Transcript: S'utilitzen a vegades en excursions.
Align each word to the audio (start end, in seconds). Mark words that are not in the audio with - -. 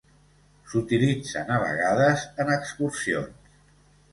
S'utilitzen 0.69 1.53
a 1.55 1.59
vegades 1.65 2.25
en 2.45 2.53
excursions. 2.57 3.55